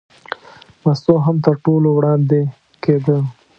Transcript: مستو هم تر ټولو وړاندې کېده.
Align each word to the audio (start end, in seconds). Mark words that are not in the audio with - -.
مستو 0.83 1.13
هم 1.25 1.35
تر 1.45 1.55
ټولو 1.65 1.89
وړاندې 1.97 2.39
کېده. 2.83 3.17